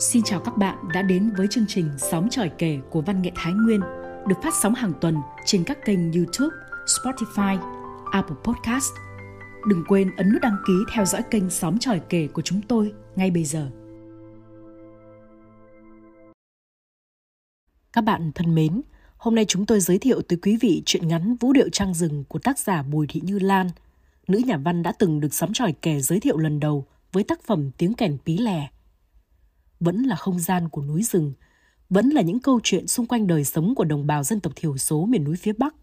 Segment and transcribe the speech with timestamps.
[0.00, 3.30] Xin chào các bạn đã đến với chương trình Sóng tròi kể của Văn nghệ
[3.34, 3.80] Thái Nguyên
[4.28, 6.56] được phát sóng hàng tuần trên các kênh YouTube,
[6.86, 7.58] Spotify,
[8.12, 8.92] Apple Podcast.
[9.68, 12.92] Đừng quên ấn nút đăng ký theo dõi kênh Sóng tròi kể của chúng tôi
[13.16, 13.70] ngay bây giờ.
[17.92, 18.82] Các bạn thân mến,
[19.16, 22.24] hôm nay chúng tôi giới thiệu tới quý vị truyện ngắn Vũ điệu trăng rừng
[22.28, 23.66] của tác giả Bùi Thị Như Lan.
[24.28, 27.42] Nữ nhà văn đã từng được sóng tròi kể giới thiệu lần đầu với tác
[27.42, 28.68] phẩm Tiếng kèn pí lè
[29.80, 31.32] vẫn là không gian của núi rừng,
[31.90, 34.76] vẫn là những câu chuyện xung quanh đời sống của đồng bào dân tộc thiểu
[34.76, 35.74] số miền núi phía Bắc.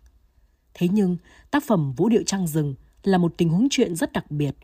[0.73, 1.17] Thế nhưng,
[1.51, 4.55] tác phẩm Vũ điệu trăng rừng là một tình huống chuyện rất đặc biệt,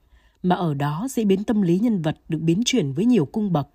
[0.44, 3.54] mà ở đó diễn biến tâm lý nhân vật được biến chuyển với nhiều cung
[3.54, 3.67] bậc.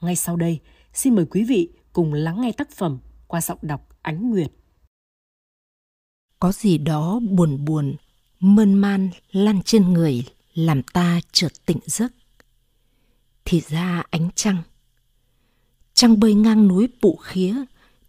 [0.00, 0.60] Ngay sau đây,
[0.92, 4.52] xin mời quý vị cùng lắng nghe tác phẩm qua giọng đọc Ánh Nguyệt.
[6.40, 7.96] Có gì đó buồn buồn,
[8.40, 10.24] mơn man lăn trên người
[10.54, 12.12] làm ta chợt tỉnh giấc
[13.44, 14.62] thì ra ánh trăng.
[15.94, 17.54] Trăng bơi ngang núi bụ khía,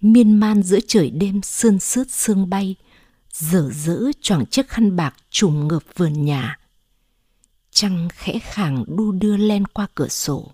[0.01, 2.75] miên man giữa trời đêm sương sướt sương bay,
[3.31, 6.59] dở dỡ choàng chiếc khăn bạc trùm ngợp vườn nhà.
[7.71, 10.51] Trăng khẽ khàng đu đưa len qua cửa sổ.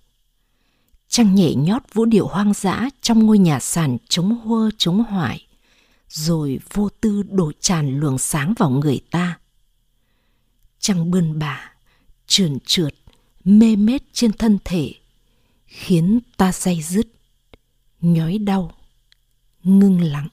[1.07, 5.47] Trăng nhảy nhót vũ điệu hoang dã trong ngôi nhà sàn chống hua chống hoại
[6.09, 9.39] rồi vô tư đổ tràn luồng sáng vào người ta.
[10.79, 11.71] Trăng bươn bà
[12.27, 12.93] trườn trượt
[13.47, 14.93] mê mết trên thân thể,
[15.65, 17.07] khiến ta say dứt,
[18.01, 18.71] nhói đau,
[19.63, 20.27] ngưng lặng.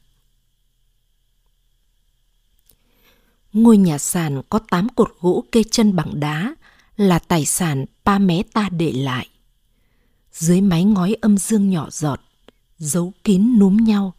[3.52, 6.54] Ngôi nhà sàn có tám cột gỗ kê chân bằng đá
[6.96, 9.28] là tài sản ba mé ta để lại.
[10.32, 12.20] Dưới mái ngói âm dương nhỏ giọt,
[12.78, 14.12] giấu kín núm nhau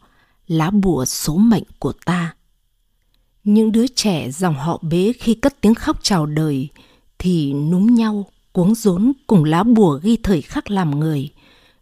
[0.46, 2.34] lá bùa số mệnh của ta.
[3.44, 6.68] Những đứa trẻ dòng họ bế khi cất tiếng khóc chào đời
[7.18, 11.30] thì núm nhau cuống rốn cùng lá bùa ghi thời khắc làm người,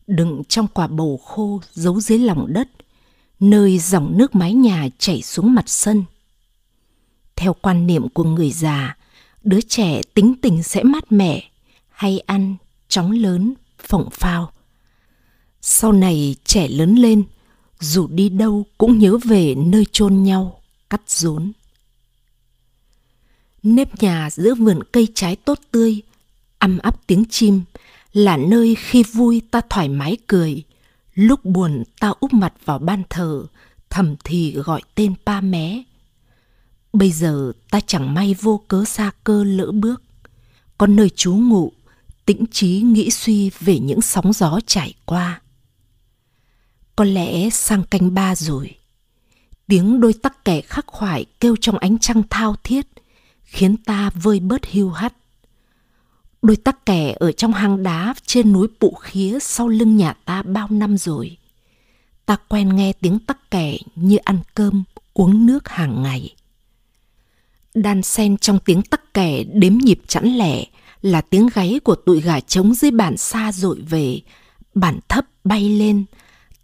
[0.06, 2.68] đựng trong quả bầu khô giấu dưới lòng đất,
[3.40, 6.04] nơi dòng nước mái nhà chảy xuống mặt sân.
[7.36, 8.96] Theo quan niệm của người già,
[9.42, 11.50] đứa trẻ tính tình sẽ mát mẻ,
[11.90, 12.56] hay ăn,
[12.88, 14.52] chóng lớn, phỏng phao.
[15.60, 17.24] Sau này trẻ lớn lên,
[17.80, 21.52] dù đi đâu cũng nhớ về nơi chôn nhau, cắt rốn.
[23.62, 26.02] Nếp nhà giữa vườn cây trái tốt tươi,
[26.64, 27.62] âm ấp tiếng chim
[28.12, 30.62] là nơi khi vui ta thoải mái cười.
[31.14, 33.46] Lúc buồn ta úp mặt vào ban thờ,
[33.90, 35.82] thầm thì gọi tên pa mé.
[36.92, 40.02] Bây giờ ta chẳng may vô cớ xa cơ lỡ bước.
[40.78, 41.72] Có nơi trú ngụ,
[42.26, 45.40] tĩnh trí nghĩ suy về những sóng gió trải qua.
[46.96, 48.76] Có lẽ sang canh ba rồi.
[49.66, 52.86] Tiếng đôi tắc kẻ khắc khoải kêu trong ánh trăng thao thiết,
[53.44, 55.14] khiến ta vơi bớt hiu hắt.
[56.44, 60.42] Đôi tắc kè ở trong hang đá trên núi Pụ Khía sau lưng nhà ta
[60.42, 61.36] bao năm rồi.
[62.26, 64.84] Ta quen nghe tiếng tắc kè như ăn cơm,
[65.14, 66.34] uống nước hàng ngày.
[67.74, 70.64] Đan sen trong tiếng tắc kè đếm nhịp chẵn lẻ
[71.02, 74.20] là tiếng gáy của tụi gà trống dưới bản xa dội về,
[74.74, 76.04] bản thấp bay lên,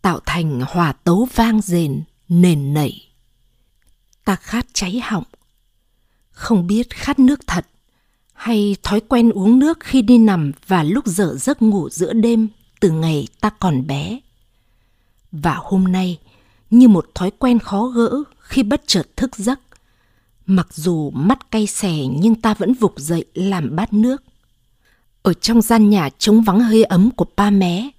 [0.02, 3.08] tạo thành hòa tấu vang rền, nền nảy.
[4.24, 5.24] Ta khát cháy họng,
[6.30, 7.66] không biết khát nước thật
[8.40, 12.48] hay thói quen uống nước khi đi nằm và lúc dở giấc ngủ giữa đêm
[12.80, 14.20] từ ngày ta còn bé.
[15.32, 16.18] Và hôm nay,
[16.70, 19.60] như một thói quen khó gỡ khi bất chợt thức giấc,
[20.46, 24.22] mặc dù mắt cay xè nhưng ta vẫn vục dậy làm bát nước.
[25.22, 27.90] Ở trong gian nhà trống vắng hơi ấm của ba mé,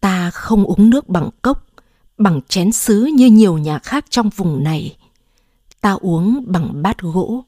[0.00, 1.66] ta không uống nước bằng cốc,
[2.18, 4.96] bằng chén sứ như nhiều nhà khác trong vùng này.
[5.80, 7.44] Ta uống bằng bát gỗ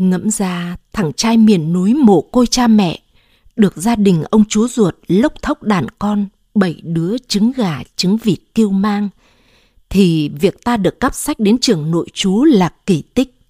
[0.00, 3.00] Ngẫm ra thằng trai miền núi mồ côi cha mẹ,
[3.56, 8.16] được gia đình ông chú ruột lốc thốc đàn con, bảy đứa trứng gà trứng
[8.16, 9.08] vịt kêu mang,
[9.90, 13.40] thì việc ta được cắp sách đến trường nội chú là kỳ tích.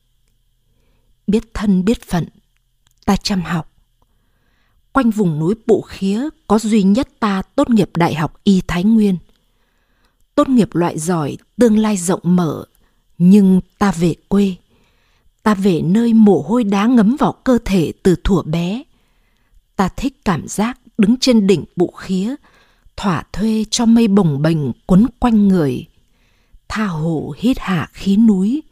[1.26, 2.24] Biết thân biết phận,
[3.04, 3.72] ta chăm học.
[4.92, 8.84] Quanh vùng núi Bụ Khía có duy nhất ta tốt nghiệp Đại học Y Thái
[8.84, 9.16] Nguyên.
[10.34, 12.64] Tốt nghiệp loại giỏi, tương lai rộng mở,
[13.18, 14.56] nhưng ta về quê
[15.42, 18.82] ta về nơi mồ hôi đá ngấm vào cơ thể từ thuở bé.
[19.76, 22.34] Ta thích cảm giác đứng trên đỉnh bụ khía,
[22.96, 25.86] thỏa thuê cho mây bồng bềnh quấn quanh người.
[26.68, 28.62] Tha hồ hít hạ khí núi,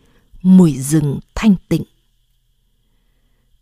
[0.42, 1.84] mùi rừng thanh tịnh.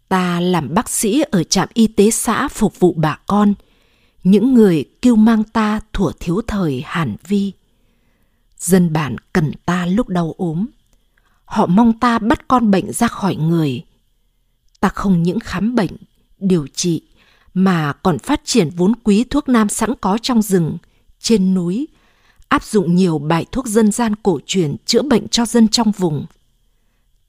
[0.08, 3.54] Ta làm bác sĩ ở trạm y tế xã phục vụ bà con,
[4.24, 7.52] những người kêu mang ta thuở thiếu thời hàn vi.
[8.58, 10.66] Dân bản cần ta lúc đau ốm
[11.46, 13.84] họ mong ta bắt con bệnh ra khỏi người
[14.80, 15.90] ta không những khám bệnh
[16.38, 17.02] điều trị
[17.54, 20.78] mà còn phát triển vốn quý thuốc nam sẵn có trong rừng,
[21.20, 21.88] trên núi,
[22.48, 26.26] áp dụng nhiều bài thuốc dân gian cổ truyền chữa bệnh cho dân trong vùng.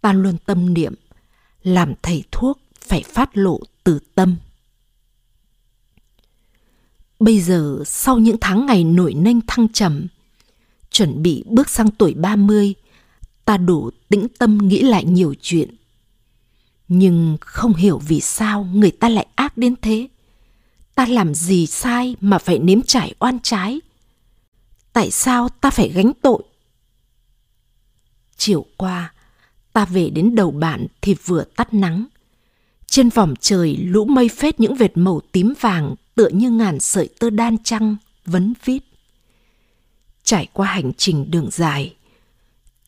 [0.02, 0.94] Ta luôn tâm niệm,
[1.64, 4.36] làm thầy thuốc phải phát lộ từ tâm.
[7.20, 10.08] Bây giờ sau những tháng ngày nổi nênh thăng trầm,
[10.92, 12.74] chuẩn bị bước sang tuổi 30,
[13.48, 15.76] ta đủ tĩnh tâm nghĩ lại nhiều chuyện.
[16.88, 20.08] Nhưng không hiểu vì sao người ta lại ác đến thế.
[20.96, 23.82] Ta làm gì sai mà phải nếm trải oan trái?
[24.94, 26.44] Tại sao ta phải gánh tội?
[28.38, 29.14] Chiều qua,
[29.74, 32.06] ta về đến đầu bản thì vừa tắt nắng.
[32.88, 37.10] Trên vòm trời lũ mây phết những vệt màu tím vàng tựa như ngàn sợi
[37.20, 37.96] tơ đan trăng
[38.26, 38.84] vấn vít.
[40.24, 41.97] Trải qua hành trình đường dài,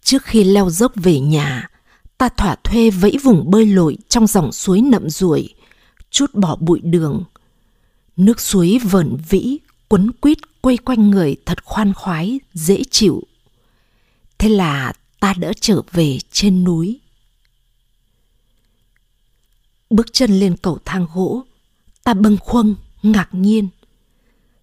[0.04, 1.70] trước khi leo dốc về nhà,
[2.18, 5.54] ta thỏa thuê vẫy vùng bơi lội trong dòng suối nậm ruồi,
[6.12, 7.24] chút bỏ bụi đường.
[8.18, 13.24] Nước suối vẩn vĩ, quấn quýt quay quanh người thật khoan khoái, dễ chịu.
[14.38, 17.00] Thế là ta đỡ trở về trên núi.
[19.90, 21.44] Bước chân lên cầu thang gỗ,
[22.04, 23.70] ta bâng khuâng, ngạc nhiên.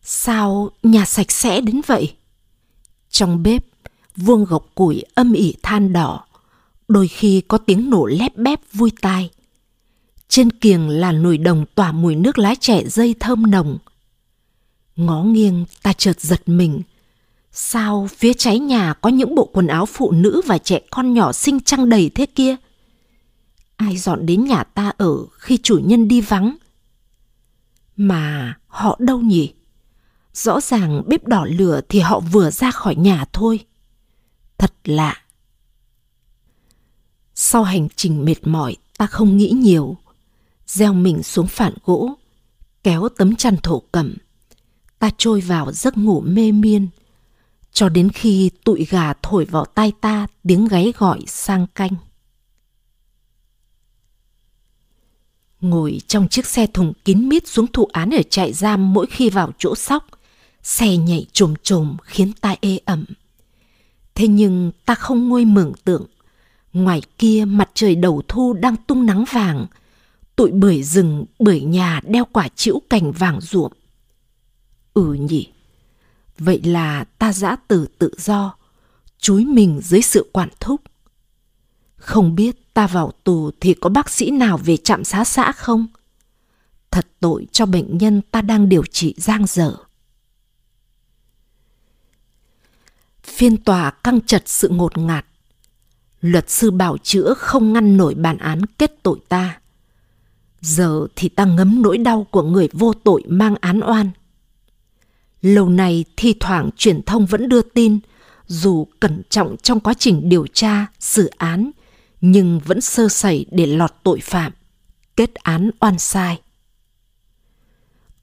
[0.02, 2.14] Sao nhà sạch sẽ đến vậy?
[3.10, 3.64] Trong bếp,
[4.16, 6.24] vuông gọc củi âm ỉ than đỏ,
[6.88, 9.30] đôi khi có tiếng nổ lép bép vui tai.
[10.28, 13.78] Trên kiềng là nồi đồng tỏa mùi nước lá trẻ dây thơm nồng.
[14.96, 16.82] Ngó nghiêng ta chợt giật mình.
[17.52, 21.32] Sao phía cháy nhà có những bộ quần áo phụ nữ và trẻ con nhỏ
[21.32, 22.56] xinh trăng đầy thế kia?
[23.76, 26.56] Ai dọn đến nhà ta ở khi chủ nhân đi vắng?
[27.96, 29.52] Mà họ đâu nhỉ?
[30.32, 33.60] Rõ ràng bếp đỏ lửa thì họ vừa ra khỏi nhà thôi.
[34.58, 35.23] Thật lạ.
[37.35, 39.97] Sau hành trình mệt mỏi, ta không nghĩ nhiều.
[40.67, 42.14] Gieo mình xuống phản gỗ,
[42.82, 44.17] kéo tấm chăn thổ cẩm.
[44.99, 46.88] Ta trôi vào giấc ngủ mê miên,
[47.73, 51.93] cho đến khi tụi gà thổi vào tai ta tiếng gáy gọi sang canh.
[55.61, 59.31] Ngồi trong chiếc xe thùng kín mít xuống thụ án ở trại giam mỗi khi
[59.31, 60.06] vào chỗ sóc,
[60.62, 63.05] xe nhảy trồm trồm khiến ta ê ẩm.
[64.16, 66.06] Thế nhưng ta không ngôi mường tượng.
[66.72, 69.66] Ngoài kia mặt trời đầu thu đang tung nắng vàng,
[70.36, 73.72] tụi bưởi rừng, bưởi nhà đeo quả chĩu cành vàng ruộm.
[74.94, 75.48] Ừ nhỉ,
[76.38, 78.56] vậy là ta giã từ tự do,
[79.18, 80.80] chúi mình dưới sự quản thúc.
[81.96, 85.86] Không biết ta vào tù thì có bác sĩ nào về trạm xá xã không?
[86.90, 89.76] Thật tội cho bệnh nhân ta đang điều trị giang dở.
[93.26, 95.26] Phiên tòa căng chặt sự ngột ngạt.
[96.20, 99.61] Luật sư bảo chữa không ngăn nổi bản án kết tội ta.
[100.61, 104.11] Giờ thì ta ngấm nỗi đau của người vô tội mang án oan.
[105.43, 107.99] Lâu nay thi thoảng truyền thông vẫn đưa tin,
[108.46, 111.70] dù cẩn trọng trong quá trình điều tra, xử án,
[112.20, 114.52] nhưng vẫn sơ sẩy để lọt tội phạm,
[115.17, 116.40] kết án oan sai.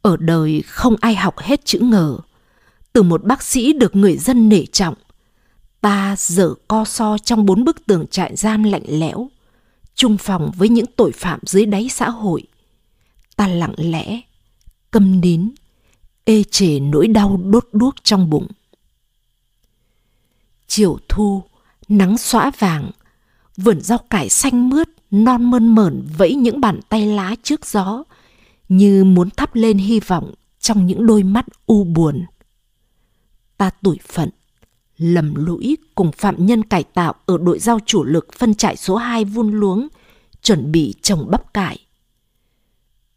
[0.01, 2.17] Ở đời không ai học hết chữ ngờ.
[2.93, 4.95] Từ một bác sĩ được người dân nể trọng,
[5.81, 9.29] ta dở co so trong bốn bức tường trại giam lạnh lẽo,
[9.95, 12.43] chung phòng với những tội phạm dưới đáy xã hội.
[13.35, 14.21] Ta lặng lẽ,
[14.91, 15.49] câm nín,
[16.23, 18.47] ê chề nỗi đau đốt đuốc trong bụng.
[20.67, 21.43] Chiều thu,
[21.87, 22.91] nắng xõa vàng,
[23.57, 28.03] vườn rau cải xanh mướt, non mơn mởn vẫy những bàn tay lá trước gió,
[28.69, 32.25] như muốn thắp lên hy vọng trong những đôi mắt u buồn.
[33.63, 34.29] Ta tủi phận,
[34.97, 38.95] lầm lũi cùng phạm nhân cải tạo ở đội giao chủ lực phân trại số
[38.95, 39.87] 2 vun luống,
[40.41, 41.79] chuẩn bị trồng bắp cải.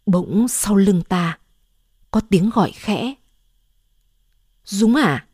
[0.07, 1.39] Bỗng sau lưng ta,
[2.11, 3.15] có tiếng gọi khẽ.
[4.65, 5.27] Dũng à?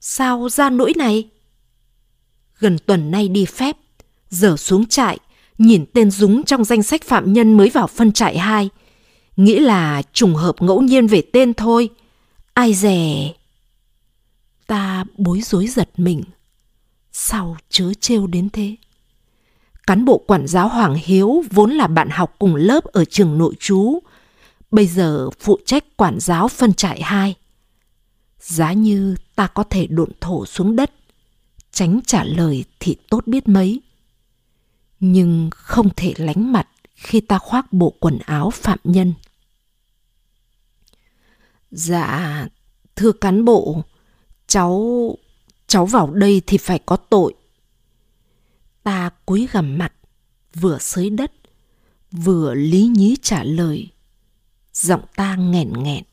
[0.00, 1.28] Sao ra nỗi này?
[2.58, 3.76] Gần tuần nay đi phép,
[4.30, 5.18] giờ xuống trại,
[5.58, 8.68] nhìn tên Dũng trong danh sách phạm nhân mới vào phân trại 2.
[9.36, 11.88] Nghĩ là trùng hợp ngẫu nhiên về tên thôi.
[12.54, 13.32] Ai dè...
[14.68, 16.22] Ta bối rối giật mình.
[17.12, 18.76] Sao chớ trêu đến thế?
[19.86, 23.54] Cán bộ quản giáo Hoàng Hiếu vốn là bạn học cùng lớp ở trường nội
[23.60, 23.98] trú,
[24.70, 27.34] bây giờ phụ trách quản giáo phân trại 2.
[28.38, 30.90] Giá như ta có thể độn thổ xuống đất,
[31.72, 33.80] tránh trả lời thì tốt biết mấy
[35.00, 39.14] nhưng không thể lánh mặt khi ta khoác bộ quần áo phạm nhân.
[41.70, 42.46] Dạ,
[42.96, 43.82] thưa cán bộ,
[44.48, 45.14] cháu
[45.66, 47.34] cháu vào đây thì phải có tội.
[48.82, 49.92] Ta cúi gằm mặt,
[50.54, 51.32] vừa xới đất,
[52.12, 53.88] vừa lý nhí trả lời.
[54.72, 56.04] giọng ta nghẹn nghẹn.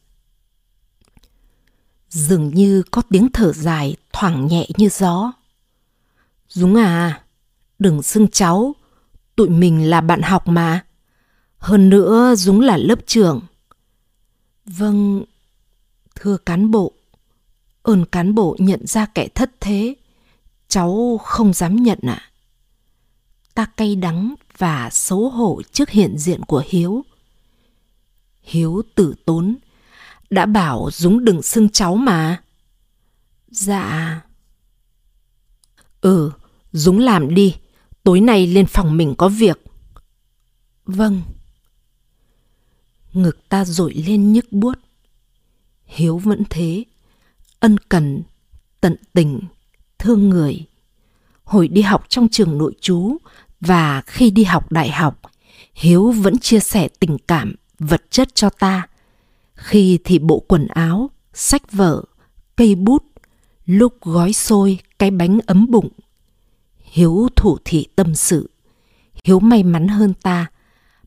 [2.10, 5.34] Dường như có tiếng thở dài thoảng nhẹ như gió.
[6.48, 7.24] Dũng à,
[7.80, 8.76] đừng xưng cháu,
[9.36, 10.86] tụi mình là bạn học mà.
[11.58, 13.42] Hơn nữa Dũng là lớp trưởng.
[14.66, 15.24] Vâng,
[16.16, 16.94] thưa cán bộ,
[17.86, 19.96] ơn cán bộ nhận ra kẻ thất thế,
[20.68, 22.22] cháu không dám nhận ạ.
[22.22, 22.32] À.
[23.54, 27.06] Ta cay đắng và xấu hổ trước hiện diện của Hiếu.
[28.42, 29.56] Hiếu tử tốn,
[30.30, 32.44] đã bảo Dũng đừng xưng cháu mà.
[33.48, 34.22] Dạ.
[36.02, 36.32] Ừ,
[36.72, 37.56] Dũng làm đi,
[38.04, 39.64] tối nay lên phòng mình có việc.
[40.86, 41.22] Vâng.
[43.14, 44.80] Ngực ta dội lên nhức buốt.
[45.86, 46.84] Hiếu vẫn thế,
[47.66, 48.24] ân cần,
[48.82, 49.42] tận tình,
[50.00, 50.66] thương người.
[51.44, 53.18] Hồi đi học trong trường nội trú
[53.62, 55.22] và khi đi học đại học,
[55.74, 58.88] Hiếu vẫn chia sẻ tình cảm, vật chất cho ta.
[59.56, 62.04] Khi thì bộ quần áo, sách vở,
[62.56, 63.04] cây bút,
[63.66, 65.90] lúc gói xôi, cái bánh ấm bụng.
[66.84, 68.50] Hiếu thủ thị tâm sự.
[69.24, 70.46] Hiếu may mắn hơn ta.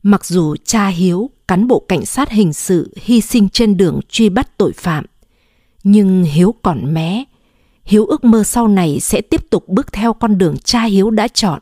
[0.03, 4.29] Mặc dù cha Hiếu, cán bộ cảnh sát hình sự hy sinh trên đường truy
[4.29, 5.05] bắt tội phạm,
[5.83, 7.23] nhưng Hiếu còn mé.
[7.83, 11.27] Hiếu ước mơ sau này sẽ tiếp tục bước theo con đường cha Hiếu đã
[11.27, 11.59] chọn.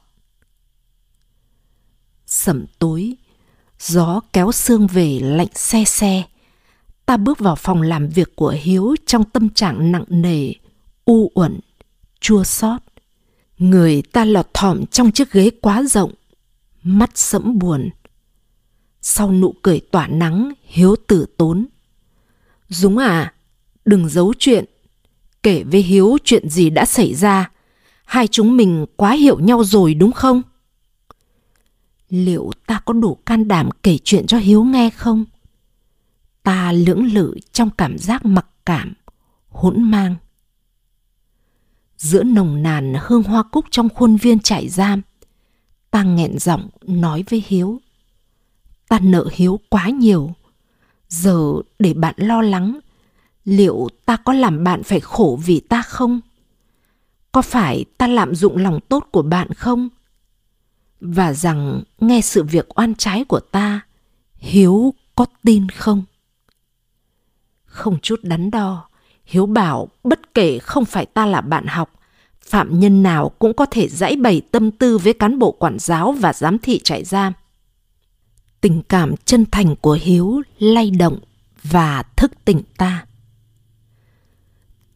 [2.26, 3.16] Sẩm tối,
[3.80, 6.24] gió kéo sương về lạnh xe xe.
[7.06, 10.54] Ta bước vào phòng làm việc của Hiếu trong tâm trạng nặng nề,
[11.06, 11.60] u uẩn,
[12.20, 12.82] chua xót.
[13.58, 16.14] Người ta lọt thỏm trong chiếc ghế quá rộng,
[16.84, 17.90] mắt sẫm buồn.
[19.02, 21.66] Sau nụ cười tỏa nắng, Hiếu tử tốn.
[22.70, 23.34] Dũng à,
[23.88, 24.66] đừng giấu chuyện.
[25.44, 27.52] Kể với Hiếu chuyện gì đã xảy ra.
[28.06, 30.42] Hai chúng mình quá hiểu nhau rồi đúng không?
[32.10, 35.26] Liệu ta có đủ can đảm kể chuyện cho Hiếu nghe không?
[36.44, 38.94] Ta lưỡng lự trong cảm giác mặc cảm,
[39.50, 40.16] hỗn mang.
[41.98, 45.02] Giữa nồng nàn hương hoa cúc trong khuôn viên trại giam,
[45.92, 47.82] ta nghẹn giọng nói với Hiếu.
[48.90, 50.34] Ta nợ Hiếu quá nhiều.
[51.10, 52.80] Giờ để bạn lo lắng,
[53.48, 56.20] liệu ta có làm bạn phải khổ vì ta không?
[57.32, 59.90] Có phải ta lạm dụng lòng tốt của bạn không?
[61.02, 63.80] Và rằng nghe sự việc oan trái của ta,
[64.36, 66.04] Hiếu có tin không?
[67.66, 68.90] Không chút đắn đo,
[69.26, 71.92] Hiếu bảo bất kể không phải ta là bạn học,
[72.42, 76.12] phạm nhân nào cũng có thể dãy bày tâm tư với cán bộ quản giáo
[76.12, 77.34] và giám thị trại giam.
[78.62, 81.20] Tình cảm chân thành của Hiếu lay động
[81.64, 83.07] và thức tỉnh ta.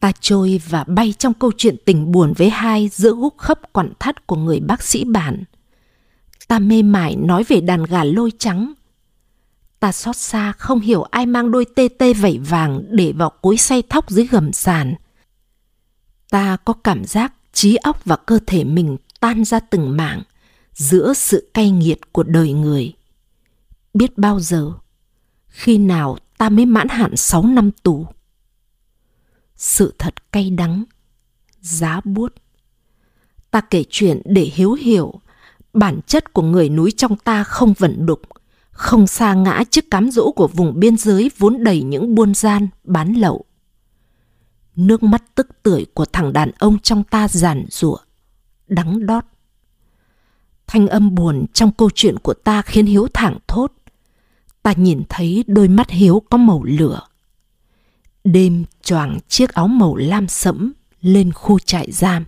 [0.02, 3.92] Ta trôi và bay trong câu chuyện tình buồn với hai giữa gúc khấp quặn
[3.98, 5.44] thắt của người bác sĩ bản.
[6.48, 8.72] Ta mê mải nói về đàn gà lôi trắng.
[9.80, 13.56] Ta xót xa không hiểu ai mang đôi tê tê vẩy vàng để vào cối
[13.56, 14.94] say thóc dưới gầm sàn.
[16.30, 20.22] Ta có cảm giác trí óc và cơ thể mình tan ra từng mảng
[20.74, 22.92] giữa sự cay nghiệt của đời người.
[23.94, 24.72] Biết bao giờ,
[25.48, 28.06] khi nào ta mới mãn hạn 6 năm tù?
[29.62, 30.84] Sự thật cay đắng,
[31.60, 32.34] giá buốt.
[33.50, 35.20] Ta kể chuyện để hiếu hiểu
[35.72, 38.20] bản chất của người núi trong ta không vẩn đục,
[38.70, 42.68] không xa ngã trước cám dỗ của vùng biên giới vốn đầy những buôn gian,
[42.84, 43.44] bán lậu.
[44.76, 47.96] Nước mắt tức tưởi của thằng đàn ông trong ta giàn rủa,
[48.66, 49.24] đắng đót.
[50.66, 53.72] Thanh âm buồn trong câu chuyện của ta khiến Hiếu thẳng thốt.
[54.62, 57.00] Ta nhìn thấy đôi mắt Hiếu có màu lửa.
[58.24, 62.24] Đêm choàng chiếc áo màu lam sẫm lên khu trại giam.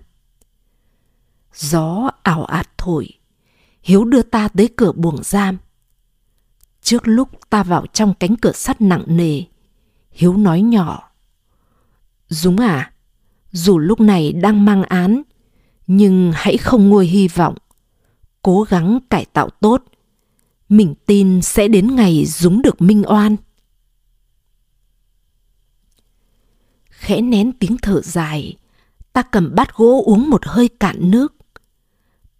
[1.55, 3.09] Gió ảo ạt thổi,
[3.83, 5.59] Hiếu đưa ta tới cửa buồng giam.
[6.83, 9.43] Trước lúc ta vào trong cánh cửa sắt nặng nề,
[10.11, 11.11] Hiếu nói nhỏ.
[12.29, 12.93] Dũng à,
[13.53, 15.23] dù lúc này đang mang án,
[15.87, 17.55] nhưng hãy không nguôi hy vọng.
[18.43, 19.83] Cố gắng cải tạo tốt.
[20.69, 23.37] Mình tin sẽ đến ngày Dũng được minh oan.
[27.05, 28.57] Khẽ nén tiếng thở dài,
[29.13, 31.35] ta cầm bát gỗ uống một hơi cạn nước.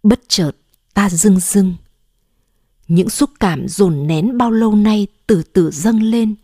[0.03, 0.51] Bất chợt,
[0.93, 1.75] ta rưng rưng.
[2.87, 6.35] Những xúc cảm dồn nén bao lâu nay từ từ dâng lên,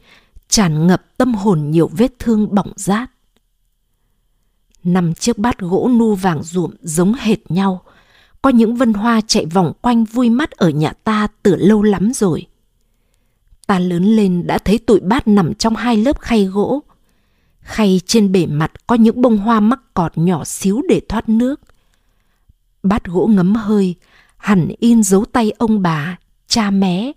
[0.47, 3.11] tràn ngập tâm hồn nhiều vết thương bỏng rát.
[4.83, 7.81] Năm chiếc bát gỗ nu vàng ruộm giống hệt nhau,
[8.41, 12.11] có những vân hoa chạy vòng quanh vui mắt ở nhà ta từ lâu lắm
[12.15, 12.47] rồi.
[13.67, 16.83] Ta lớn lên đã thấy tụi bát nằm trong hai lớp khay gỗ.
[17.61, 21.61] Khay trên bề mặt có những bông hoa mắc cọt nhỏ xíu để thoát nước.
[22.83, 23.95] Bát gỗ ngấm hơi,
[24.37, 27.11] hẳn in dấu tay ông bà, cha mé,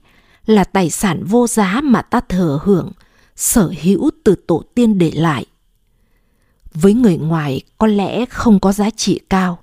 [0.47, 2.93] là tài sản vô giá mà ta thừa hưởng,
[3.37, 5.47] sở hữu từ tổ tiên để lại.
[6.75, 9.59] Với người ngoài có lẽ không có giá trị cao,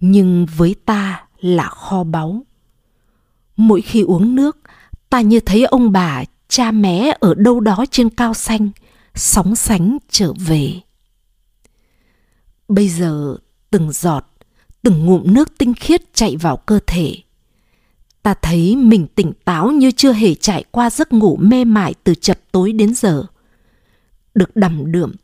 [0.00, 2.42] nhưng với ta là kho báu.
[3.56, 4.58] Mỗi khi uống nước,
[5.10, 8.70] ta như thấy ông bà, cha mẹ ở đâu đó trên cao xanh,
[9.14, 10.80] sóng sánh trở về.
[12.68, 13.36] Bây giờ
[13.70, 14.26] từng giọt,
[14.82, 17.16] từng ngụm nước tinh khiết chạy vào cơ thể.
[18.22, 22.14] Ta thấy mình tỉnh táo như chưa hề trải qua giấc ngủ mê mải từ
[22.14, 23.26] chập tối đến giờ.
[24.34, 25.14] Được đầm đượm,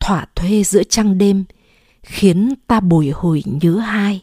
[0.00, 1.44] thỏa thuê giữa trăng đêm,
[2.02, 4.22] khiến ta bồi hồi nhớ hai.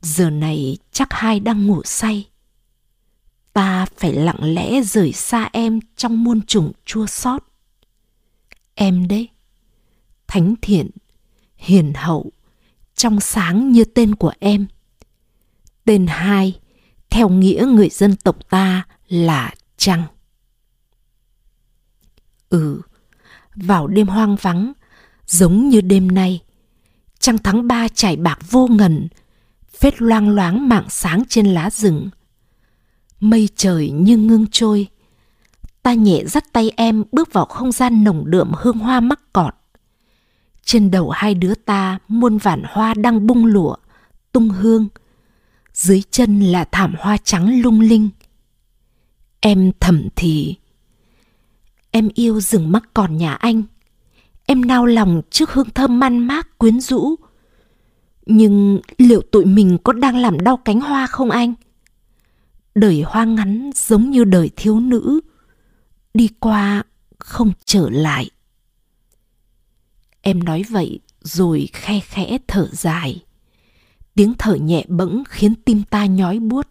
[0.00, 2.28] Giờ này chắc hai đang ngủ say.
[3.52, 7.44] Ta phải lặng lẽ rời xa em trong muôn trùng chua xót.
[8.74, 9.28] Em đấy,
[10.26, 10.90] thánh thiện,
[11.56, 12.32] hiền hậu,
[12.94, 14.66] trong sáng như tên của em.
[15.84, 16.60] Tên hai,
[17.10, 20.04] theo nghĩa người dân tộc ta là Trăng.
[22.48, 22.80] Ừ,
[23.56, 24.72] vào đêm hoang vắng,
[25.26, 26.40] giống như đêm nay,
[27.18, 29.08] trăng tháng ba trải bạc vô ngần,
[29.78, 32.08] phết loang loáng mạng sáng trên lá rừng.
[33.20, 34.88] Mây trời như ngưng trôi,
[35.84, 39.54] ta nhẹ dắt tay em bước vào không gian nồng đượm hương hoa mắc cọt.
[40.64, 43.76] Trên đầu hai đứa ta muôn vản hoa đang bung lụa,
[44.32, 44.88] tung hương.
[45.72, 48.10] Dưới chân là thảm hoa trắng lung linh.
[49.40, 50.56] Em thầm thì
[51.90, 53.62] Em yêu rừng mắc cọt nhà anh.
[54.46, 57.14] Em nao lòng trước hương thơm man mác quyến rũ.
[58.26, 61.54] Nhưng liệu tụi mình có đang làm đau cánh hoa không anh?
[62.74, 65.20] Đời hoa ngắn giống như đời thiếu nữ.
[66.14, 66.82] Đi qua
[67.18, 68.30] không trở lại.
[70.20, 73.24] Em nói vậy rồi khe khẽ thở dài.
[74.14, 76.68] Tiếng thở nhẹ bẫng khiến tim ta nhói buốt.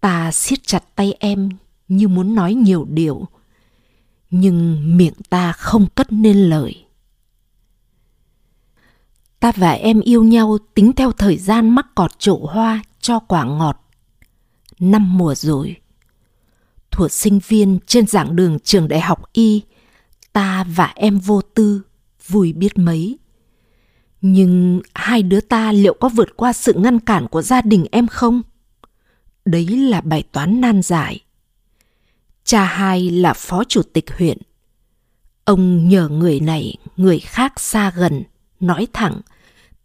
[0.00, 1.48] Ta siết chặt tay em
[1.88, 3.28] như muốn nói nhiều điều,
[4.30, 6.86] nhưng miệng ta không cất nên lời
[9.40, 13.44] ta và em yêu nhau tính theo thời gian mắc cọt trổ hoa cho quả
[13.44, 13.90] ngọt
[14.80, 15.76] năm mùa rồi
[16.96, 19.62] thuở sinh viên trên giảng đường trường đại học y
[20.32, 21.82] ta và em vô tư
[22.28, 23.18] vui biết mấy
[24.20, 28.06] nhưng hai đứa ta liệu có vượt qua sự ngăn cản của gia đình em
[28.06, 28.42] không
[29.44, 31.20] đấy là bài toán nan giải
[32.46, 34.38] Cha hai là phó chủ tịch huyện.
[35.44, 38.22] Ông nhờ người này, người khác xa gần,
[38.60, 39.20] nói thẳng,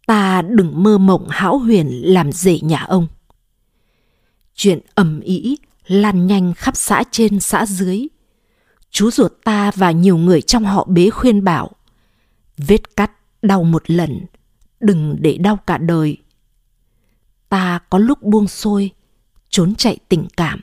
[0.06, 3.06] ta đừng mơ mộng hão huyền làm rể nhà ông.
[4.54, 5.56] Chuyện ầm ĩ
[5.92, 8.06] lan nhanh khắp xã trên xã dưới.
[8.90, 11.70] Chú ruột ta và nhiều người trong họ bế khuyên bảo,
[12.56, 14.20] vết cắt đau một lần,
[14.80, 16.16] đừng để đau cả đời.
[17.48, 18.90] Ta có lúc buông xuôi,
[19.50, 20.60] trốn chạy tình cảm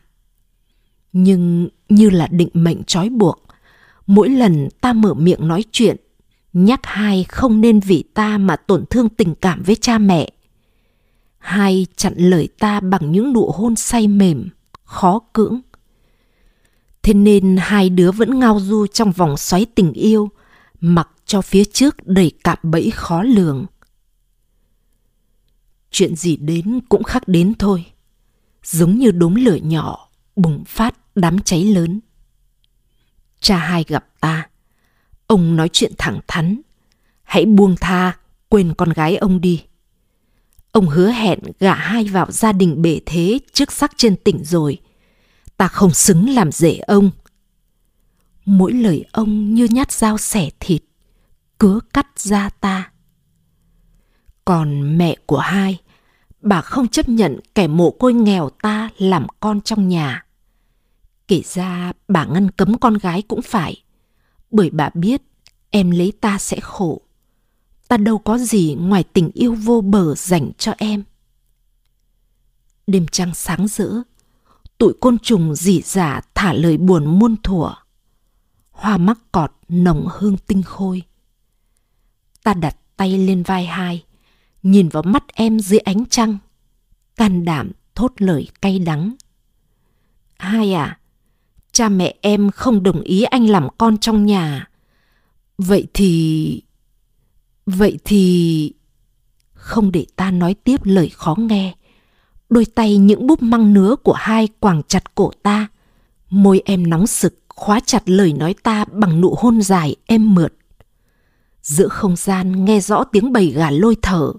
[1.13, 3.45] nhưng như là định mệnh trói buộc
[4.07, 5.97] mỗi lần ta mở miệng nói chuyện
[6.53, 10.29] nhắc hai không nên vì ta mà tổn thương tình cảm với cha mẹ
[11.37, 14.49] hai chặn lời ta bằng những nụ hôn say mềm
[14.89, 15.59] khó cưỡng
[17.01, 20.29] thế nên hai đứa vẫn ngao du trong vòng xoáy tình yêu
[20.81, 23.65] mặc cho phía trước đầy cạm bẫy khó lường
[25.91, 27.85] chuyện gì đến cũng khắc đến thôi
[28.63, 31.99] giống như đốm lửa nhỏ bùng phát đám cháy lớn.
[33.39, 34.49] Cha hai gặp ta.
[35.27, 36.61] Ông nói chuyện thẳng thắn.
[37.23, 38.17] Hãy buông tha,
[38.49, 39.63] quên con gái ông đi.
[40.71, 44.77] Ông hứa hẹn gả hai vào gia đình bể thế trước sắc trên tỉnh rồi.
[45.57, 47.11] Ta không xứng làm rể ông.
[48.45, 50.81] Mỗi lời ông như nhát dao xẻ thịt,
[51.57, 52.91] cứa cắt ra ta.
[54.45, 55.79] Còn mẹ của hai,
[56.41, 60.25] bà không chấp nhận kẻ mồ côi nghèo ta làm con trong nhà.
[61.27, 63.83] Kể ra bà ngăn cấm con gái cũng phải.
[64.51, 65.21] Bởi bà biết
[65.69, 67.01] em lấy ta sẽ khổ.
[67.89, 71.03] Ta đâu có gì ngoài tình yêu vô bờ dành cho em.
[72.87, 73.89] Đêm trăng sáng rỡ,
[74.77, 77.73] tụi côn trùng dỉ giả thả lời buồn muôn thuở.
[78.71, 81.01] Hoa mắc cọt nồng hương tinh khôi.
[82.43, 84.03] Ta đặt tay lên vai hai,
[84.63, 86.37] nhìn vào mắt em dưới ánh trăng,
[87.15, 89.15] can đảm thốt lời cay đắng.
[90.37, 90.99] Hai à,
[91.71, 94.69] cha mẹ em không đồng ý anh làm con trong nhà
[95.57, 96.61] vậy thì
[97.69, 98.73] vậy thì
[99.53, 101.73] không để ta nói tiếp lời khó nghe.
[102.49, 105.67] Đôi tay những búp măng nứa của hai quàng chặt cổ ta.
[106.29, 110.53] Môi em nóng sực khóa chặt lời nói ta bằng nụ hôn dài êm mượt.
[111.61, 114.33] Giữa không gian nghe rõ tiếng bầy gà lôi thở.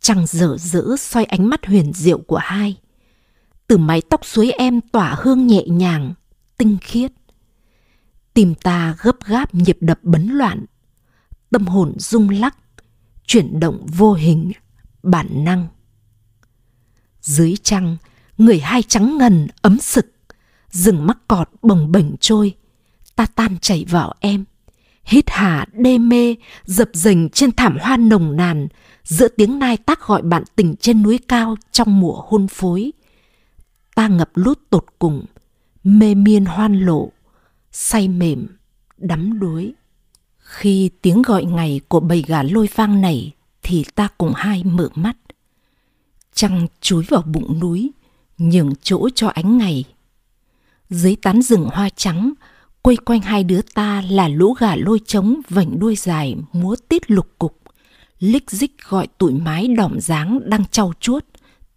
[0.00, 2.76] Trăng dở dỡ xoay ánh mắt huyền diệu của hai.
[3.66, 6.14] Từ mái tóc suối em tỏa hương nhẹ nhàng,
[6.58, 7.12] tinh khiết.
[8.34, 10.64] Tim ta gấp gáp nhịp đập bấn loạn,
[11.50, 12.56] tâm hồn rung lắc,
[13.26, 14.52] chuyển động vô hình,
[15.02, 15.68] bản năng.
[17.20, 17.96] Dưới trăng,
[18.38, 20.06] người hai trắng ngần ấm sực,
[20.70, 22.54] rừng mắc cọt bồng bềnh trôi,
[23.16, 24.44] ta tan chảy vào em
[25.06, 28.68] hít hà đê mê dập dềnh trên thảm hoa nồng nàn.
[29.04, 32.92] Giữa tiếng nai tác gọi bạn tình trên núi cao trong mùa hôn phối.
[33.94, 35.24] Ta ngập lút tột cùng
[35.84, 37.10] mê miên hoan lộ
[37.72, 38.46] say mềm
[38.98, 39.74] đắm đuối
[40.46, 44.88] khi tiếng gọi ngày của bầy gà lôi vang này thì ta cùng hai mở
[44.94, 45.16] mắt.
[46.34, 47.90] Trăng chúi vào bụng núi
[48.38, 49.84] nhường chỗ cho ánh ngày.
[50.90, 52.34] Dưới tán rừng hoa trắng
[52.86, 57.10] Quây quanh hai đứa ta là lũ gà lôi trống vảnh đuôi dài múa tít
[57.10, 57.58] lục cục,
[58.18, 61.24] lích dích gọi tụi mái đỏm dáng đang trau chuốt,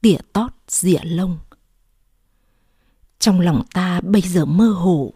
[0.02, 1.38] tỉa tót dịa lông.
[3.20, 5.14] Trong lòng ta bây giờ mơ hồ,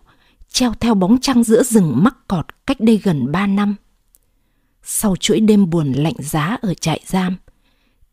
[0.54, 3.76] treo theo bóng trăng giữa rừng mắc cọt cách đây gần ba năm.
[4.84, 7.38] Sau chuỗi đêm buồn lạnh giá ở trại giam,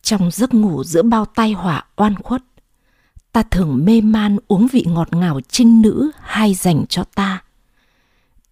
[0.03, 2.43] trong giấc ngủ giữa bao tai họa oan khuất,
[3.33, 7.43] ta thường mê man uống vị ngọt ngào trinh nữ hay dành cho ta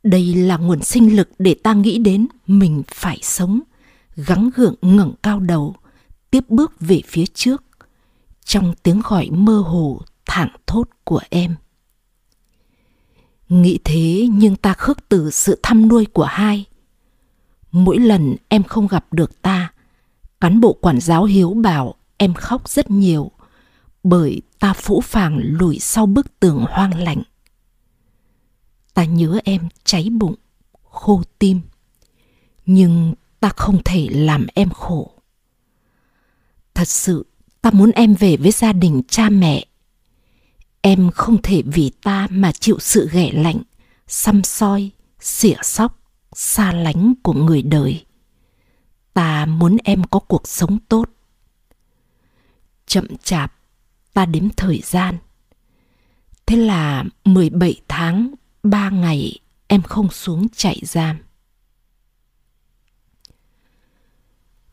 [0.02, 3.60] đây là nguồn sinh lực để ta nghĩ đến mình phải sống
[4.16, 5.74] gắng gượng ngẩng cao đầu
[6.30, 7.62] tiếp bước về phía trước
[8.44, 11.54] trong tiếng gọi mơ hồ thẳng thốt của em
[13.48, 16.64] nghĩ thế nhưng ta khước từ sự thăm nuôi của hai.
[17.72, 19.72] Mỗi lần em không gặp được ta,
[20.40, 23.30] cán bộ quản giáo hiếu bảo em khóc rất nhiều,
[24.02, 27.22] bởi ta phũ phàng lùi sau bức tường hoang lạnh.
[28.94, 30.34] Ta nhớ em cháy bụng,
[30.82, 31.60] khô tim,
[32.66, 35.12] nhưng ta không thể làm em khổ.
[36.74, 37.26] Thật sự,
[37.62, 39.64] ta muốn em về với gia đình cha mẹ
[40.80, 43.62] em không thể vì ta mà chịu sự ghẻ lạnh,
[44.06, 45.98] xăm soi, xỉa sóc,
[46.34, 48.04] xa lánh của người đời
[49.18, 51.08] ta muốn em có cuộc sống tốt
[52.86, 53.54] chậm chạp,
[54.14, 55.18] ta đếm thời gian
[56.46, 61.18] thế là 17 tháng, ba ngày em không xuống chạy giam.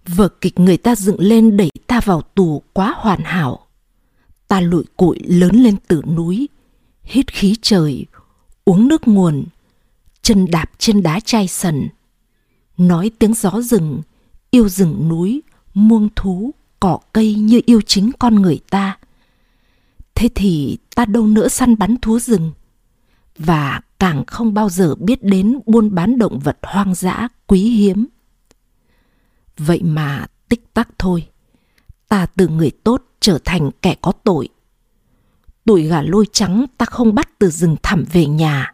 [0.07, 3.64] Vở kịch người ta dựng lên đẩy ta vào tù quá hoàn hảo.
[4.47, 6.49] Ta lụi cụi lớn lên từ núi,
[7.03, 8.05] hít khí trời,
[8.65, 9.45] uống nước nguồn,
[10.21, 11.87] chân đạp trên đá chai sần.
[12.77, 14.01] Nói tiếng gió rừng,
[14.51, 15.41] yêu rừng núi,
[15.73, 18.97] muông thú, cỏ cây như yêu chính con người ta.
[20.15, 22.51] Thế thì ta đâu nữa săn bắn thú rừng
[23.37, 28.05] và càng không bao giờ biết đến buôn bán động vật hoang dã quý hiếm.
[29.57, 31.27] Vậy mà tích tắc thôi,
[32.07, 34.49] ta từ người tốt trở thành kẻ có tội.
[35.65, 38.73] tuổi gà lôi trắng ta không bắt từ rừng thẳm về nhà.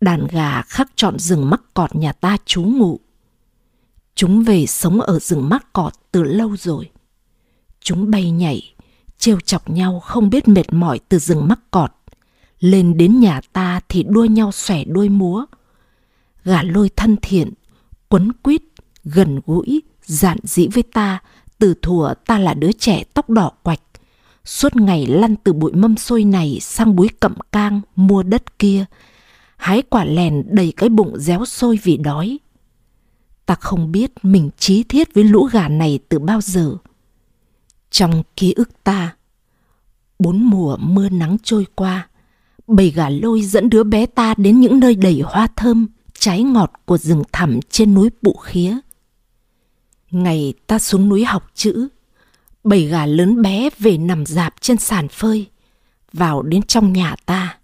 [0.00, 3.00] Đàn gà khắc chọn rừng mắc cọt nhà ta trú ngụ.
[4.14, 6.90] Chúng về sống ở rừng mắc cọt từ lâu rồi.
[7.80, 8.74] Chúng bay nhảy,
[9.18, 11.90] trêu chọc nhau không biết mệt mỏi từ rừng mắc cọt
[12.60, 15.44] lên đến nhà ta thì đua nhau xòe đuôi múa.
[16.44, 17.52] Gà lôi thân thiện,
[18.08, 18.62] quấn quýt,
[19.04, 21.20] gần gũi, giản dĩ với ta,
[21.58, 23.80] từ thuở ta là đứa trẻ tóc đỏ quạch.
[24.44, 28.84] Suốt ngày lăn từ bụi mâm xôi này sang búi cẩm cang mua đất kia,
[29.56, 32.38] hái quả lèn đầy cái bụng réo sôi vì đói.
[33.46, 36.76] Ta không biết mình trí thiết với lũ gà này từ bao giờ.
[37.90, 39.16] Trong ký ức ta,
[40.18, 42.08] bốn mùa mưa nắng trôi qua,
[42.66, 45.86] bầy gà lôi dẫn đứa bé ta đến những nơi đầy hoa thơm,
[46.18, 48.76] trái ngọt của rừng thẳm trên núi Bụ Khía.
[50.10, 51.88] Ngày ta xuống núi học chữ,
[52.64, 55.46] bầy gà lớn bé về nằm dạp trên sàn phơi,
[56.12, 57.58] vào đến trong nhà ta.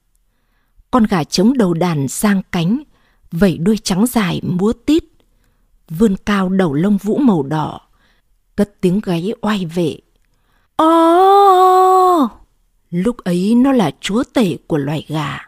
[0.90, 2.82] Con gà trống đầu đàn sang cánh,
[3.32, 5.04] vẩy đuôi trắng dài múa tít,
[5.88, 7.80] vươn cao đầu lông vũ màu đỏ,
[8.56, 9.98] cất tiếng gáy oai vệ.
[10.76, 12.28] Ô!
[12.90, 15.38] Lúc ấy nó là chúa tể của loài gà.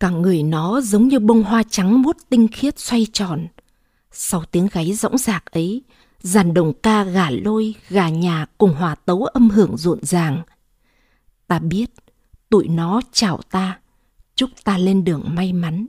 [0.00, 3.46] Cả người nó giống như bông hoa trắng mút tinh khiết xoay tròn.
[4.12, 5.82] Sau tiếng gáy rõng rạc ấy,
[6.20, 10.42] dàn đồng ca gà lôi, gà nhà cùng hòa tấu âm hưởng rộn ràng.
[11.46, 11.90] Ta biết,
[12.48, 13.80] tụi nó chào ta,
[14.34, 15.86] chúc ta lên đường may mắn.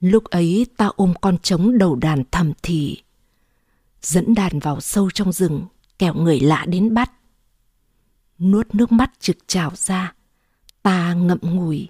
[0.00, 3.02] Lúc ấy ta ôm con trống đầu đàn thầm thì,
[4.02, 5.62] dẫn đàn vào sâu trong rừng,
[5.98, 7.10] kẻo người lạ đến bắt
[8.38, 10.14] nuốt nước mắt trực trào ra.
[10.82, 11.88] Ta ngậm ngùi.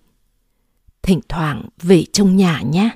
[1.02, 2.90] Thỉnh thoảng về trong nhà nhé.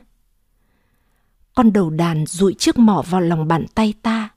[1.60, 4.28] Con đầu đàn rụi chiếc mỏ vào lòng bàn tay ta,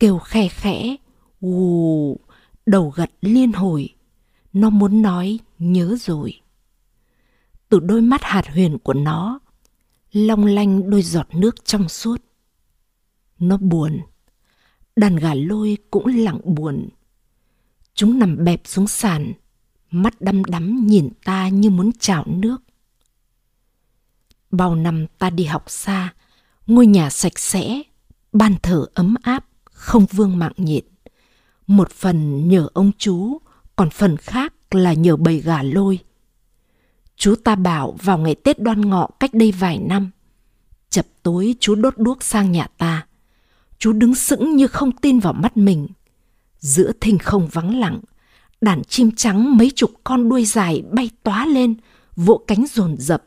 [0.00, 0.96] kêu khe khẽ,
[1.40, 2.20] ù,
[2.66, 3.94] đầu gật liên hồi.
[4.52, 6.40] Nó muốn nói nhớ rồi.
[7.68, 9.38] Từ đôi mắt hạt huyền của nó,
[10.12, 12.22] long lanh đôi giọt nước trong suốt.
[13.38, 14.00] Nó buồn.
[14.96, 16.88] Đàn gà lôi cũng lặng buồn.
[17.94, 19.32] Chúng nằm bẹp xuống sàn,
[19.90, 22.56] mắt đăm đắm nhìn ta như muốn trào nước.
[24.50, 26.12] Bao năm ta đi học xa,
[26.66, 27.82] ngôi nhà sạch sẽ,
[28.32, 30.84] ban thờ ấm áp, không vương mạng nhện.
[31.66, 33.38] Một phần nhờ ông chú,
[33.76, 35.98] còn phần khác là nhờ bầy gà lôi.
[37.16, 40.10] Chú ta bảo vào ngày Tết đoan ngọ cách đây vài năm.
[40.90, 43.06] Chập tối chú đốt đuốc sang nhà ta.
[43.78, 45.88] Chú đứng sững như không tin vào mắt mình.
[46.58, 48.00] Giữa thinh không vắng lặng,
[48.60, 51.74] đàn chim trắng mấy chục con đuôi dài bay tóa lên,
[52.16, 53.24] vỗ cánh rồn rập,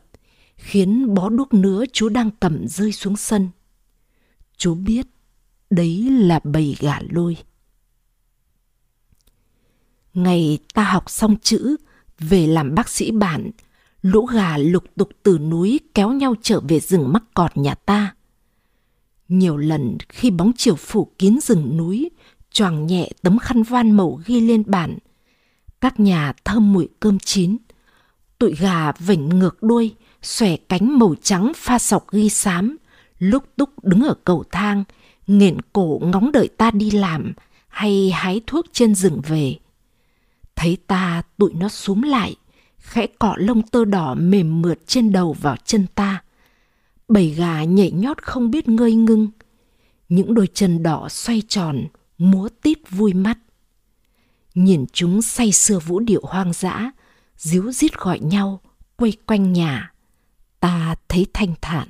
[0.60, 3.48] khiến bó đuốc nứa chú đang cầm rơi xuống sân.
[4.56, 5.06] Chú biết
[5.70, 7.36] đấy là bầy gà lôi.
[10.14, 11.76] Ngày ta học xong chữ,
[12.18, 13.50] về làm bác sĩ bản,
[14.02, 18.14] lũ gà lục tục từ núi kéo nhau trở về rừng mắc cọt nhà ta.
[19.28, 22.10] Nhiều lần khi bóng chiều phủ kín rừng núi,
[22.50, 24.98] choàng nhẹ tấm khăn van màu ghi lên bản.
[25.80, 27.56] Các nhà thơm mùi cơm chín.
[28.40, 32.76] Tụi gà vểnh ngược đuôi, xòe cánh màu trắng pha sọc ghi xám,
[33.18, 34.84] lúc túc đứng ở cầu thang,
[35.26, 37.32] nghển cổ ngóng đợi ta đi làm
[37.68, 39.56] hay hái thuốc trên rừng về.
[40.56, 42.36] Thấy ta tụi nó súm lại,
[42.78, 46.22] khẽ cọ lông tơ đỏ mềm mượt trên đầu vào chân ta.
[47.08, 49.28] Bầy gà nhảy nhót không biết ngơi ngưng.
[50.08, 51.84] Những đôi chân đỏ xoay tròn,
[52.18, 53.38] múa tít vui mắt.
[54.54, 56.90] Nhìn chúng say sưa vũ điệu hoang dã,
[57.40, 58.60] díu dít gọi nhau,
[58.96, 59.92] quay quanh nhà.
[60.60, 61.88] Ta thấy thanh thản.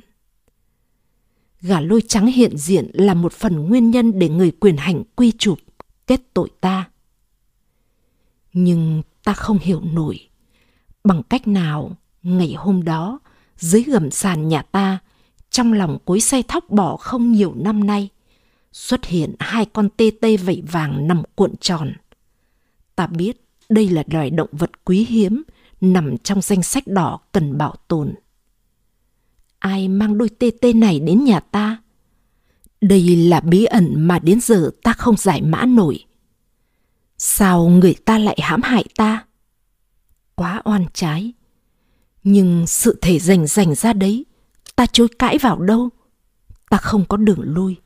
[1.60, 5.32] Gà lôi trắng hiện diện là một phần nguyên nhân để người quyền hành quy
[5.38, 5.58] chụp,
[6.06, 6.90] kết tội ta.
[8.52, 10.28] Nhưng ta không hiểu nổi
[11.04, 13.18] bằng cách nào ngày hôm đó
[13.56, 14.98] dưới gầm sàn nhà ta
[15.50, 18.08] trong lòng cối say thóc bỏ không nhiều năm nay
[18.72, 21.92] xuất hiện hai con tê tê vẩy vàng nằm cuộn tròn
[22.96, 25.42] ta biết đây là loài động vật quý hiếm,
[25.80, 28.14] nằm trong danh sách đỏ cần bảo tồn.
[29.58, 31.82] Ai mang đôi tê tê này đến nhà ta?
[32.80, 36.04] Đây là bí ẩn mà đến giờ ta không giải mã nổi.
[37.18, 39.26] Sao người ta lại hãm hại ta?
[40.34, 41.32] Quá oan trái.
[42.24, 44.24] Nhưng sự thể rành rành ra đấy,
[44.76, 45.88] ta chối cãi vào đâu?
[46.70, 47.76] Ta không có đường lui,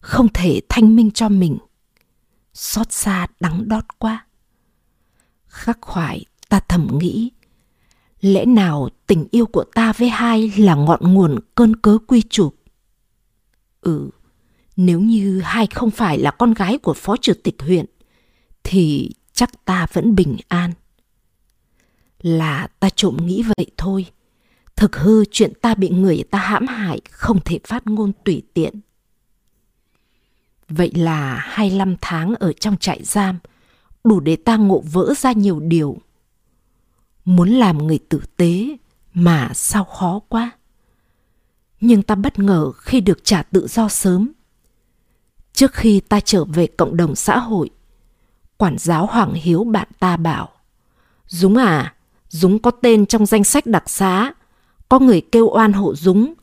[0.00, 1.58] không thể thanh minh cho mình.
[2.54, 4.26] Xót xa đắng đót quá
[5.54, 7.30] khắc khoải, ta thầm nghĩ,
[8.20, 12.54] lẽ nào tình yêu của ta với hai là ngọn nguồn cơn cớ quy chụp?
[13.80, 14.10] Ừ
[14.76, 17.86] nếu như hai không phải là con gái của phó chủ tịch huyện,
[18.64, 20.72] thì chắc ta vẫn bình an.
[22.22, 24.06] Là ta trộm nghĩ vậy thôi,
[24.76, 28.80] thực hư chuyện ta bị người ta hãm hại không thể phát ngôn tùy tiện.
[30.68, 33.38] Vậy là 25 tháng ở trong trại giam
[34.04, 35.96] đủ để ta ngộ vỡ ra nhiều điều.
[37.24, 38.76] Muốn làm người tử tế
[39.14, 40.50] mà sao khó quá.
[41.80, 44.32] Nhưng ta bất ngờ khi được trả tự do sớm.
[45.52, 47.70] Trước khi ta trở về cộng đồng xã hội,
[48.56, 50.48] quản giáo hoàng hiếu bạn ta bảo
[51.26, 51.94] dúng à
[52.28, 54.32] dúng có tên trong danh sách đặc xá,
[54.88, 56.34] có người kêu oan hộ dúng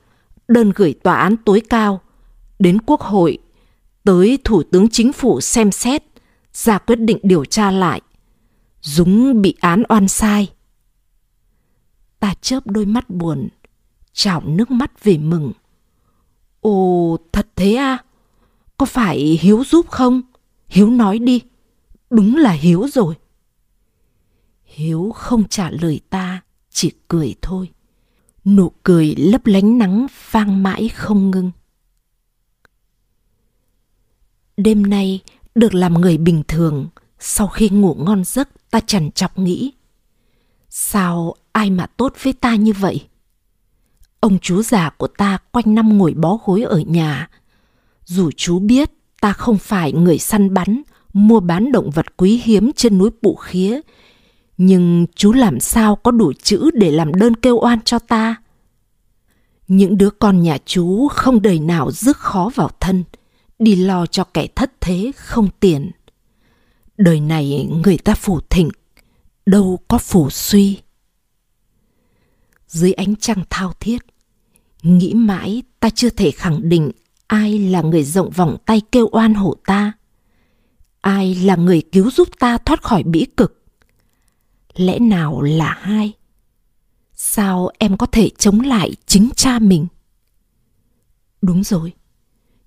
[0.48, 2.02] đơn gửi tòa án tối cao,
[2.60, 3.38] đến quốc hội,
[4.04, 6.04] tới thủ tướng chính phủ xem xét
[6.54, 8.02] ra quyết định điều tra lại.
[8.82, 10.54] Dúng bị án oan sai.
[12.20, 13.50] Ta chớp đôi mắt buồn
[14.14, 15.52] trào nước mắt về mừng.
[16.62, 17.98] Ồ, thật thế à?
[18.78, 20.22] Có phải hiếu giúp không?
[20.68, 21.42] Hiếu nói đi,
[22.10, 23.16] đúng là hiếu rồi.
[24.64, 27.72] Hiếu không trả lời ta, chỉ cười thôi.
[28.46, 31.52] Nụ cười lấp lánh nắng vang mãi không ngưng.
[34.58, 35.20] Đêm nay
[35.56, 36.88] được làm người bình thường.
[37.20, 39.72] Sau khi ngủ ngon giấc ta chằn chọc nghĩ
[40.74, 43.06] sao ai mà tốt với ta như vậy?
[44.20, 47.30] Ông chú già của ta quanh năm ngồi bó gối ở nhà.
[48.06, 50.82] Dù chú biết ta không phải người săn bắn
[51.14, 53.80] mua bán động vật quý hiếm trên núi Bụ Khía,
[54.58, 58.36] nhưng chú làm sao có đủ chữ để làm đơn kêu oan cho ta?
[59.68, 63.04] Những đứa con nhà chú không đời nào rước khó vào thân,
[63.62, 65.92] đi lo cho kẻ thất thế không tiền.
[66.98, 68.70] Đời này người ta phủ thịnh,
[69.46, 70.82] đâu có phủ suy.
[72.68, 73.98] Dưới ánh trăng thao thiết,
[74.84, 76.92] nghĩ mãi ta chưa thể khẳng định
[77.28, 79.92] ai là người rộng vòng tay kêu oan hộ ta
[81.02, 83.64] ai là người cứu giúp ta thoát khỏi bĩ cực
[84.76, 86.14] lẽ nào là hai
[87.14, 89.88] sao em có thể chống lại chính cha mình
[91.42, 91.94] đúng rồi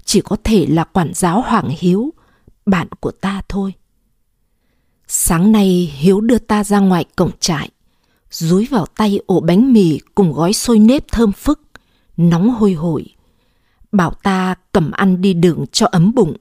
[0.05, 2.13] chỉ có thể là quản giáo hoàng hiếu,
[2.67, 3.73] bạn của ta thôi.
[5.07, 7.71] Sáng nay, hiếu đưa ta ra ngoài cổng trại,
[8.31, 11.61] dúi vào tay ổ bánh mì cùng gói xôi nếp thơm phức,
[12.17, 13.07] nóng hôi hổi.
[13.93, 16.37] Bảo ta cầm ăn đi đường cho ấm bụng.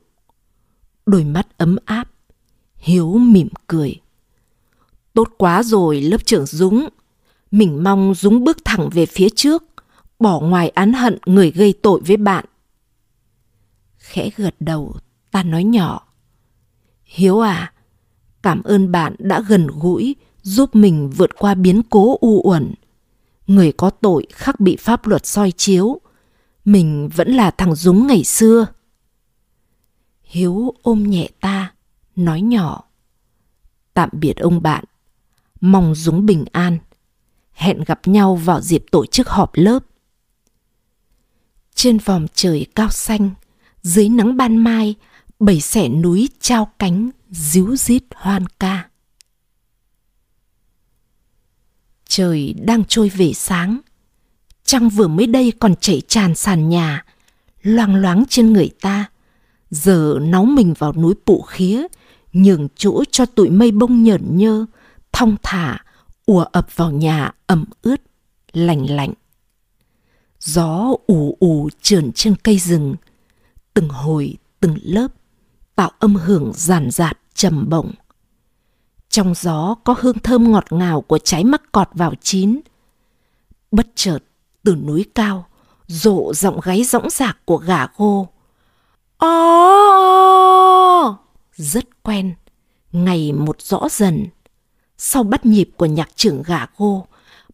[1.05, 2.09] Đôi mắt ấm áp,
[2.75, 3.95] hiếu mỉm cười.
[5.13, 6.89] Tốt quá rồi, lớp trưởng dũng.
[7.51, 9.63] Mình mong dũng bước thẳng về phía trước,
[10.19, 12.45] bỏ ngoài án hận người gây tội với bạn
[14.13, 14.95] khẽ gật đầu,
[15.31, 16.07] ta nói nhỏ.
[17.05, 17.73] Hiếu à
[18.43, 22.73] cảm ơn bạn đã gần gũi giúp mình vượt qua biến cố u uẩn.
[23.47, 25.99] Người có tội khắc bị pháp luật soi chiếu.
[26.65, 28.65] Mình vẫn là thằng dúng ngày xưa.
[30.23, 31.73] Hiếu ôm nhẹ ta,
[32.15, 32.83] nói nhỏ.
[33.93, 34.83] Tạm biệt ông bạn.
[35.61, 36.77] Mong dúng bình an.
[37.51, 39.79] Hẹn gặp nhau vào dịp tổ chức họp lớp.
[41.75, 43.29] Trên vòng trời cao xanh
[43.83, 44.95] dưới nắng ban mai,
[45.39, 48.89] bảy sẻ núi trao cánh díu rít hoan ca.
[52.07, 53.79] Trời đang trôi về sáng.
[54.63, 57.05] Trăng vừa mới đây còn chảy tràn sàn nhà,
[57.61, 59.05] loang loáng trên người ta.
[59.71, 61.83] Giờ náu mình vào núi pụ khía,
[62.33, 64.65] nhường chỗ cho tụi mây bông nhởn nhơ,
[65.11, 65.77] thong thả,
[66.25, 68.01] ùa ập vào nhà ẩm ướt,
[68.53, 69.13] lành lạnh.
[70.39, 72.95] Gió ù ù trườn trên cây rừng
[73.73, 75.07] từng hồi từng lớp
[75.75, 77.91] tạo âm hưởng giản giạt trầm bổng
[79.09, 82.59] trong gió có hương thơm ngọt ngào của trái mắc cọt vào chín
[83.71, 84.19] bất chợt
[84.63, 85.45] từ núi cao
[85.87, 88.27] rộ giọng gáy rõng rạc của gà gô
[89.17, 90.03] Ồ!
[91.55, 92.33] Rất quen,
[92.91, 94.27] ngày một rõ dần.
[94.97, 97.07] Sau bắt nhịp của nhạc trưởng gà gô,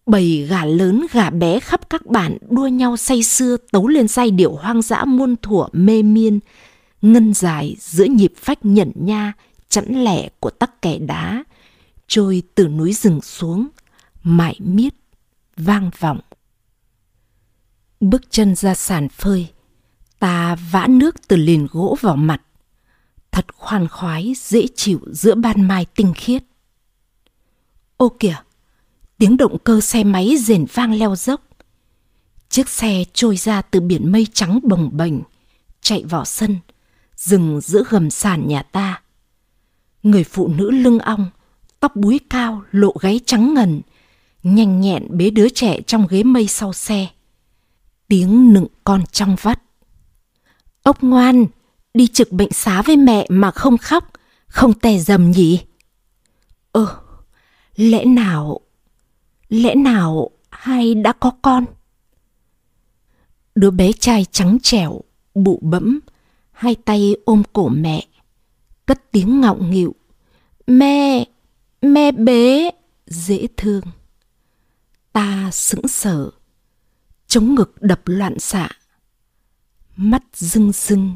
[0.10, 4.32] bầy gà lớn gà bé khắp các bản đua nhau say sưa tấu lên giai
[4.32, 6.40] điệu hoang dã muôn thuở mê miên,
[7.02, 9.34] ngân dài giữa nhịp phách nhẫn nha,
[9.70, 11.44] chẵn lẻ của tắc kẻ đá,
[12.08, 13.68] trôi từ núi rừng xuống,
[14.24, 14.94] mãi miết,
[15.58, 16.20] vang vọng.
[18.00, 19.48] Bước chân ra sàn phơi,
[20.20, 22.42] ta vã nước từ liền gỗ vào mặt,
[23.32, 26.44] thật khoan khoái dễ chịu giữa ban mai tinh khiết.
[27.98, 28.36] Ô kìa,
[29.20, 31.42] tiếng động cơ xe máy rền vang leo dốc.
[32.50, 35.14] Chiếc xe trôi ra từ biển mây trắng bồng bềnh,
[35.82, 36.60] chạy vào sân,
[37.16, 39.02] dừng giữa gầm sàn nhà ta.
[40.04, 41.30] Người phụ nữ lưng ong,
[41.80, 43.82] tóc búi cao, lộ gáy trắng ngần,
[44.44, 47.08] nhanh nhẹn bế đứa trẻ trong ghế mây sau xe.
[48.08, 49.62] Tiếng nựng con trong vắt.
[50.84, 51.46] Ốc ngoan,
[51.94, 54.12] đi trực bệnh xá với mẹ mà không khóc,
[54.48, 55.60] không tè dầm nhỉ?
[56.72, 56.98] Ơ, ờ,
[57.76, 58.62] lẽ nào,
[59.50, 61.66] lẽ nào hai đã có con?
[63.56, 65.02] Đứa bé trai trắng trẻo,
[65.36, 66.00] bụ bẫm,
[66.52, 68.08] hai tay ôm cổ mẹ,
[68.86, 69.96] cất tiếng ngọng nghịu.
[70.68, 71.26] Mẹ,
[71.82, 72.72] mẹ bế,
[73.06, 73.84] dễ thương.
[75.14, 76.32] Ta sững sờ,
[77.28, 78.70] chống ngực đập loạn xạ
[80.02, 81.16] mắt rưng rưng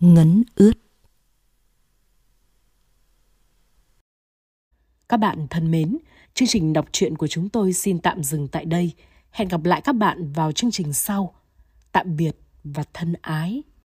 [0.00, 0.72] ngấn ướt
[5.08, 5.98] các bạn thân mến
[6.34, 8.92] chương trình đọc truyện của chúng tôi xin tạm dừng tại đây.
[9.30, 11.34] Hẹn gặp lại các bạn vào chương trình sau.
[11.92, 13.62] Tạm biệt và thân ái.